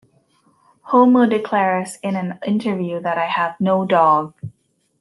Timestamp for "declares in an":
1.27-2.39